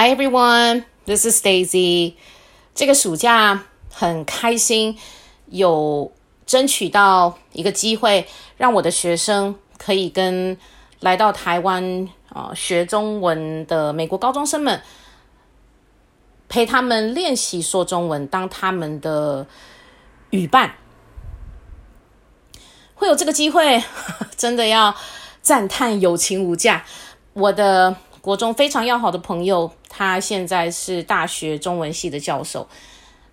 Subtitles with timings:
[0.00, 2.14] Hi everyone, this is Daisy
[2.72, 4.96] 这个暑假很开心，
[5.46, 6.12] 有
[6.46, 10.56] 争取到一个机会，让我的学生可以跟
[11.00, 14.80] 来到台湾啊、学中文的美国高中生们，
[16.48, 19.48] 陪他们练习说中文，当他们的
[20.30, 20.76] 语伴。
[22.94, 23.82] 会有这个机会，
[24.38, 24.94] 真的要
[25.42, 26.84] 赞叹友情无价。
[27.32, 27.96] 我的。
[28.20, 32.68] 国中非常要好的朋友，他现在是大学中文系的教授。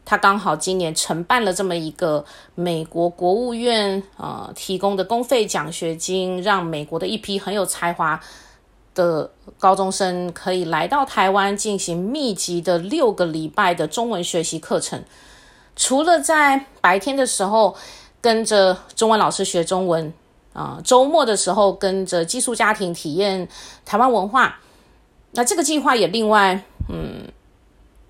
[0.03, 8.19] 他刚好今年承办了这么一个美国国务院呃提供的公费奖学金，让美国的一批很有才华
[8.95, 9.29] 的
[9.59, 15.03] 高中生可以来到台湾进行密集的六个礼拜的中文学习课程。
[15.75, 17.75] 除了在白天的时候
[18.21, 20.11] 跟着中文老师学中文，
[20.53, 23.47] 啊、周末的时候跟着寄宿家庭体验
[23.85, 24.59] 台湾文化。
[25.35, 27.27] 那这个计划也另外，嗯，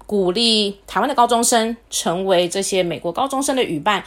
[0.05, 4.03] 鼓励台湾的高中生成为这些美国高中生的语伴，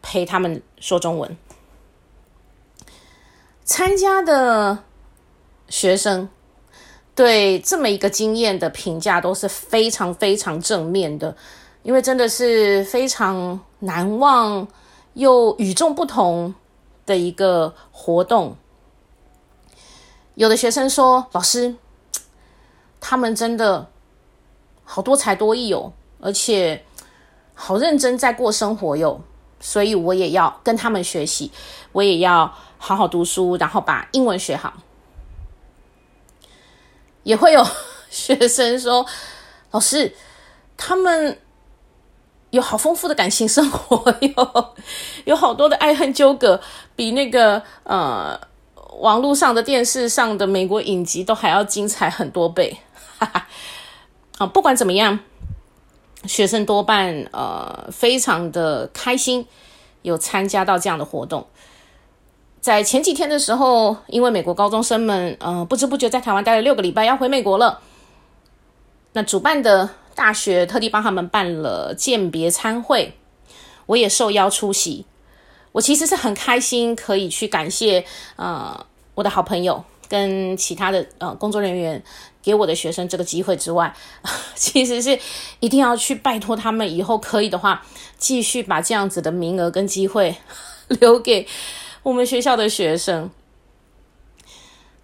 [0.00, 1.36] 陪他们说中文。
[3.64, 4.78] 参加的
[5.68, 6.28] 学生
[7.14, 11.36] 对这么一个经验的评价都是非常非常正面的，
[11.82, 14.68] 因为真的是非常难忘
[15.14, 16.54] 又与众不同
[17.04, 18.56] 的一个活动。
[20.36, 21.74] 有的学生说：“老师。”
[23.06, 23.86] 他们真的
[24.82, 26.82] 好多才多艺哦，而且
[27.54, 29.20] 好认真在过生活哟，
[29.60, 31.52] 所以我也要跟他们学习，
[31.92, 34.72] 我也要好好读书，然后把英文学好。
[37.24, 37.62] 也会有
[38.08, 39.04] 学生说
[39.70, 40.16] ：“老师，
[40.78, 41.38] 他们
[42.48, 44.74] 有好丰富的感情生活哟，
[45.26, 46.58] 有好多的爱恨纠葛，
[46.96, 48.40] 比那个呃
[48.98, 52.78] 网络上的电视上的美国影集都还要精彩很多倍。”
[53.26, 53.46] 哈，
[54.38, 55.18] 啊，不管怎么样，
[56.24, 59.46] 学生多半呃非常的开心，
[60.02, 61.46] 有参加到这样的活动。
[62.60, 67.80] 在前几天的时候，因为美国高中生们呃不知不觉在台湾待了六个礼拜，要回美国了。
[69.12, 73.18] 那主办的大学特地帮他们办了饯别餐会，
[73.86, 75.04] 我也受邀出席。
[75.72, 78.04] 我其实是很开心，可以去感谢
[78.36, 82.02] 呃我的好朋友跟其他的呃工作人员。
[82.44, 83.90] 给我的学生这个机会之外，
[84.54, 85.18] 其实是
[85.60, 87.82] 一定要去拜托他们，以后可以的话，
[88.18, 90.36] 继续把这样子的名额跟机会
[91.00, 91.46] 留给
[92.02, 93.30] 我们学校的学生。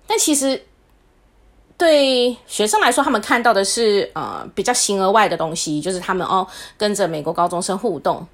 [0.06, 0.66] 但其实
[1.78, 6.46] 对学生来说，他们看到的是呃比较形而外的东西，就是他们哦
[6.76, 8.26] 跟着美国高中生互动。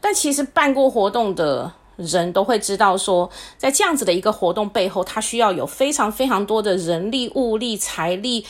[0.00, 1.70] 但其实办过活动的。
[1.96, 8.46] 人都会知道说，在这样子的一个活动背后，他需要有非常非常多的人力、物力、财力、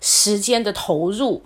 [0.00, 1.42] 时间的投入，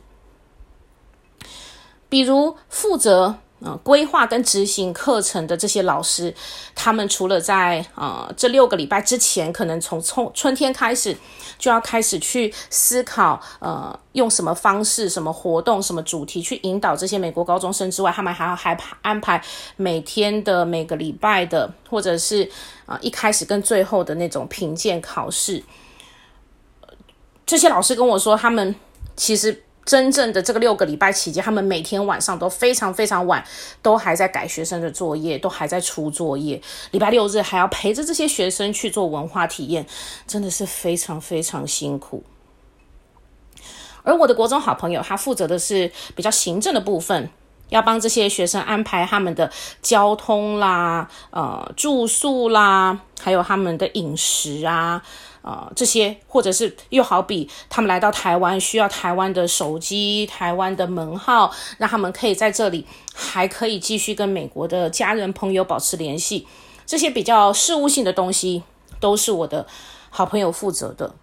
[2.09, 3.39] 比如负责。
[3.61, 6.33] 呃，规划跟执行课程的这些老师，
[6.77, 11.17] 他们除了在呃这六个礼拜之前，可能从从春天开始
[11.59, 19.43] 就要开始去思考，呃，用什么方式、什么活动、什么主题去引导这些美国高中生之外，他们还要还安排
[19.75, 22.49] 每天的、每个礼拜的，或者是
[22.87, 25.65] 啊、一开始跟最后的那种评鉴考试。
[27.45, 28.77] 这些老师跟我说，他们
[29.17, 29.65] 其实。
[29.89, 33.43] 真正的这个六个礼拜期间，他们每天晚上都非常非常晚，
[33.81, 36.61] 都还在改学生的作业，都还在出作业。
[36.91, 39.87] 礼拜六日还要陪着这些学生去做文化体验，
[40.27, 42.23] 真的是非常非常辛苦。
[44.03, 47.31] 而我的国中好朋友，他负责的是比较行政的部分，
[47.71, 49.51] 要帮这些学生安排他们的
[49.81, 55.03] 交通啦、呃住宿啦，还有他们的饮食啊。
[55.49, 66.47] 啊、呃，这些或者是又好比他们来到台湾，需要台湾的手机、台湾的门号，让他们可以在这里还可以继续跟美国的家人朋友保持联系。
[66.85, 68.63] 这些比较事务性的东西，
[69.01, 69.67] 都是我的
[70.11, 71.15] 好朋友负责的。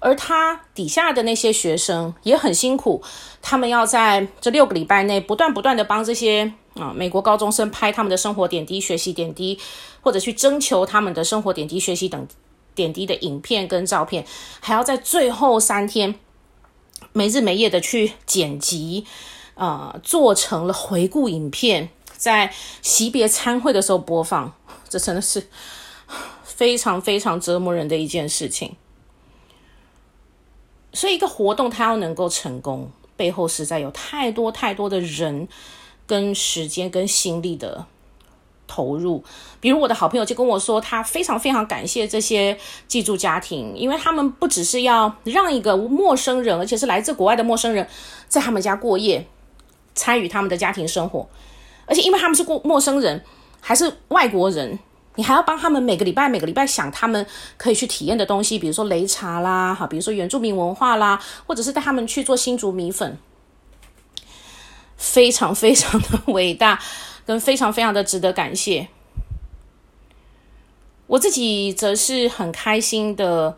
[0.00, 3.02] 而他底下的那些学生也很辛苦，
[3.40, 9.58] 他们要在这六个礼拜内不断不断的帮这些啊、美国高中生拍他们的生活点滴、学习点滴，
[10.02, 12.26] 或者去征求他们的生活点滴、学习等。
[12.74, 14.26] 点滴的影片跟照片，
[14.60, 16.14] 还要在最后三天
[17.12, 19.06] 没日没夜的去剪辑，
[19.54, 24.54] 呃，做成了回顾影片，在惜别餐会的时候播放，
[24.88, 25.48] 这真的是
[26.42, 28.76] 非常非常折磨人的一件事情。
[30.94, 35.48] 所以，一个活动它要能够成功，背后实在有太多太多的人
[36.06, 37.86] 跟时间跟心力的
[38.72, 39.22] 投入。
[39.60, 42.56] 比如我的好朋友就跟我说，他非常非常感谢这些
[42.88, 47.86] 寄住家庭，因为他们不只是要让一个陌生人，而且是来自国外的陌生人，
[48.28, 49.26] 在他们家过夜，
[49.94, 51.28] 参与他们的家庭生活，
[51.84, 53.22] 而且因为他们是过陌生人，
[53.60, 54.78] 还是外国人。
[55.14, 57.26] 你还要帮他们每个礼拜每个礼拜想他们
[57.58, 63.18] 可以去体验的东西，比如说擂茶啦，哈，比如说原住民文化啦，或者是带他们去做新竹米粉，
[64.96, 66.80] 非常非常的伟大，
[67.26, 68.88] 跟非常非常的值得感谢。
[71.06, 73.56] 我自己则是很开心的。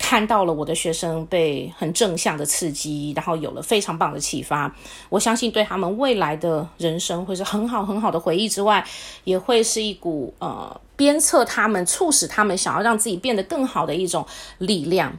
[0.00, 4.72] 看到了我的学生被很正向的刺激，然后有了非常棒的启发。
[5.08, 8.86] 我相信对他们未来的人生会是很好很好的回忆之外，
[9.24, 14.24] 也会是一股呃鞭策他们、促使他们想要让自己变得更好的一种
[14.58, 15.18] 力量。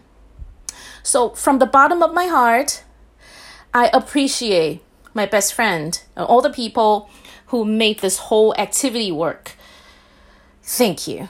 [1.03, 2.77] So from the bottom of my heart,
[3.71, 4.79] I appreciate
[5.13, 7.07] my best friend and all the people
[7.49, 9.51] who made this whole activity work.
[10.63, 11.29] Thank you.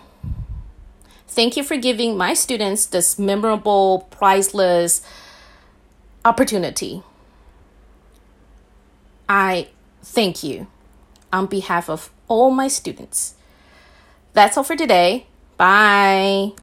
[1.27, 5.01] Thank you for giving my students this memorable, priceless
[6.25, 7.03] opportunity.
[9.29, 9.67] I
[10.01, 10.67] thank you
[11.31, 13.35] on behalf of all my students.
[14.33, 15.27] That's all for today.
[15.55, 16.53] Bye.